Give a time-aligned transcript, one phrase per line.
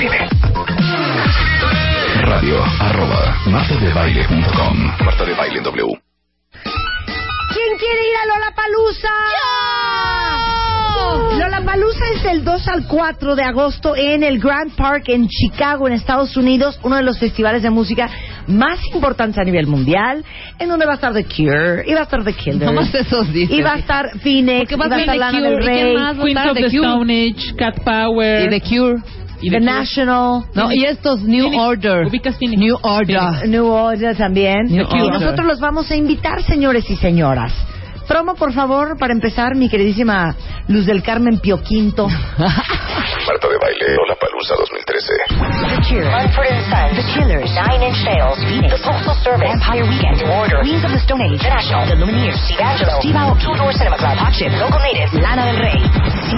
[0.00, 0.28] escribe.
[2.22, 6.00] Radio arroba martadebaile.com Marta de Baile W.
[7.52, 9.08] ¿Quién quiere ir a Lola Palusa?
[10.96, 11.38] Uh.
[11.38, 15.86] Lola Palusa es del 2 al 4 de agosto en el Grand Park en Chicago,
[15.88, 18.08] en Estados Unidos, uno de los festivales de música
[18.46, 20.24] más importantes a nivel mundial,
[20.58, 23.32] en donde va a estar The Cure, y va a estar The Killers, más esos
[23.32, 23.58] dicen?
[23.58, 25.64] y va a estar Phoenix, va a y va a estar The Lana Cure, del
[25.64, 29.02] Rey, Queens of the Stone Age, Cat Power, y The Cure,
[29.40, 29.60] y The.
[29.60, 31.62] National, No, y estos New Phoenix.
[31.62, 32.06] Order.
[32.06, 32.60] Ubicas Phoenix.
[32.60, 33.48] New Order.
[33.48, 34.66] New Order también.
[34.66, 35.20] New y Order.
[35.20, 37.52] nosotros los vamos a invitar, señores y señoras.
[38.08, 40.34] Promo, por favor, para empezar, mi queridísima
[40.66, 42.08] Luz del Carmen Pioquinto.
[42.40, 45.12] Marta de Baile, Lola Palusa 2013.
[45.30, 49.84] The Cure, Mumford and Sons, The Killers, Nine Inch Nails, Phoenix, The Postal Service, Vampire
[49.86, 53.14] Weekend, New Order, Queens of the Stone Age, The National, The Lumineers, Steve Angelo, Steve
[53.14, 55.79] Aoki, Two Door Cinema Club, Hot Chip, Local Natives, Lana del Rey.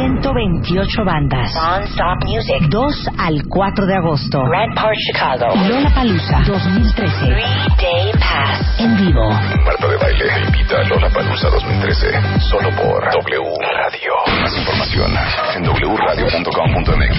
[0.00, 1.52] 128 bandas.
[1.54, 4.40] Non-Stop Music, 2 al 4 de agosto.
[4.48, 5.52] Grand Park, Chicago.
[5.68, 7.26] Lola Palusa 2013.
[7.26, 8.80] Three-day pass.
[8.80, 9.28] En vivo.
[9.28, 12.40] Marta de Baile invita a Lola Palusa 2013.
[12.48, 13.44] Solo por W
[13.76, 14.12] Radio.
[14.40, 15.12] Más información
[15.56, 17.18] en wradio.com.mx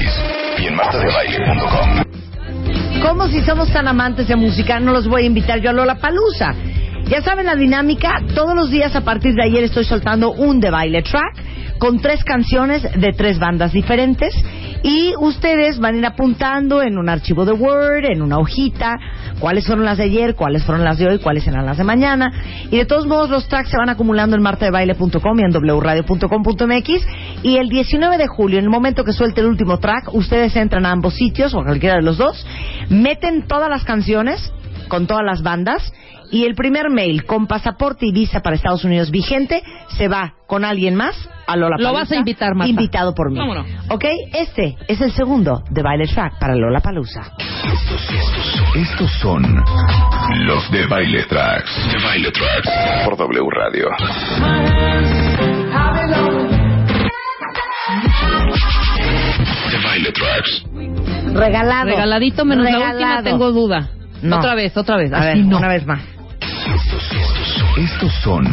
[0.57, 2.01] y en martadebaile.com.
[3.03, 5.99] Como si somos tan amantes de música, no los voy a invitar yo a Lola
[5.99, 6.55] Palusa.
[7.05, 10.71] Ya saben la dinámica, todos los días a partir de ayer estoy soltando un de
[10.71, 14.35] baile track con tres canciones de tres bandas diferentes
[14.83, 18.99] y ustedes van a ir apuntando en un archivo de Word, en una hojita,
[19.39, 22.31] cuáles fueron las de ayer, cuáles fueron las de hoy, cuáles serán las de mañana.
[22.69, 27.07] Y de todos modos los tracks se van acumulando en martadebaile.com y en wradio.com.mx
[27.41, 30.85] y el 19 de julio, en el momento que suelte el último track, ustedes entran
[30.85, 32.45] a ambos sitios o a cualquiera de los dos,
[32.89, 34.53] meten todas las canciones
[34.91, 35.93] con todas las bandas
[36.31, 39.63] y el primer mail con pasaporte y visa para Estados Unidos vigente
[39.95, 41.15] se va con alguien más
[41.47, 42.69] a Lola Lo vas a invitar, Marta.
[42.69, 43.39] Invitado por mí.
[43.39, 43.65] Vámonos.
[43.89, 44.03] ¿Ok?
[44.33, 47.21] Este es el segundo de Baile Track para Lola Palusa.
[48.75, 49.63] Estos son
[50.45, 51.71] los de Baile Tracks.
[51.93, 53.05] De Baile Tracks.
[53.05, 53.87] Por W Radio.
[59.71, 60.65] De Baile Tracks.
[61.33, 61.85] Regalado.
[61.85, 63.23] Regaladito menos la última, Regalado.
[63.23, 63.89] tengo duda.
[64.21, 64.37] No.
[64.37, 65.11] Otra vez, otra vez.
[65.13, 65.57] A Así ver, no.
[65.57, 66.01] una vez más.
[67.77, 68.43] Estos son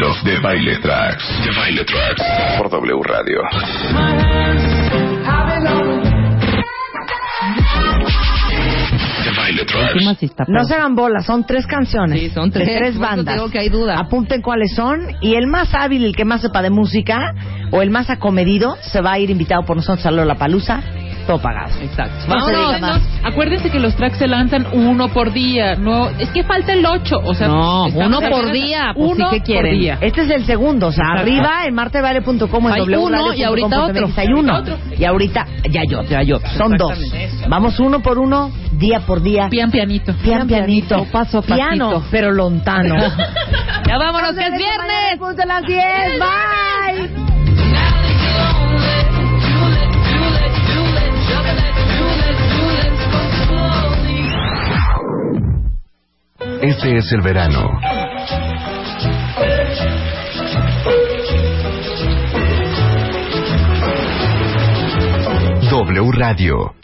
[0.00, 1.24] los de Baile Tracks.
[1.44, 2.22] De Baile Tracks.
[2.58, 3.40] Por W Radio.
[9.24, 10.48] De Baile Tracks.
[10.48, 12.18] No se hagan bolas, son tres canciones.
[12.18, 12.66] Sí, son tres.
[12.66, 13.34] De tres bandas.
[13.36, 13.98] digo que hay duda.
[13.98, 17.34] Apunten cuáles son y el más hábil, el que más sepa de música
[17.70, 20.82] o el más acomedido se va a ir invitado por nosotros a Lola Palusa,
[21.22, 21.72] todo pagado.
[21.80, 22.26] Exacto.
[22.28, 23.00] No.
[23.24, 25.74] Acuérdense que los tracks se lanzan uno por día.
[25.76, 27.20] No, es que falta el 8.
[27.24, 29.72] O sea, No, uno por día, pues, uno sí, ¿qué quieren?
[29.72, 29.98] por día.
[30.00, 31.22] Este es el segundo, o sea, Exacto.
[31.22, 34.08] arriba en martevale.com en W uno y ahorita otro.
[34.08, 34.56] MX hay uno.
[34.58, 34.76] Otro.
[34.98, 36.22] Y ahorita ya otro.
[36.22, 36.50] Ya otro.
[36.56, 36.98] Son dos.
[37.48, 39.48] Vamos uno por uno, día por día.
[39.48, 40.12] Pian pianito.
[40.22, 42.94] Pian pianito, paso a piano, pero lontano.
[43.84, 45.18] Ya vámonos, que es viernes.
[45.18, 45.78] Punto las 10,
[46.18, 47.21] bye.
[56.72, 57.68] Este es el verano.
[65.70, 66.81] W Radio